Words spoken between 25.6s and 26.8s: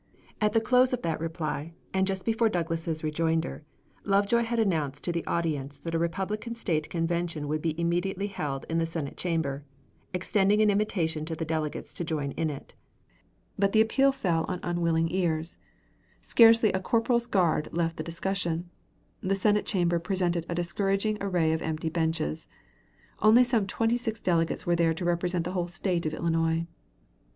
State of Illinois.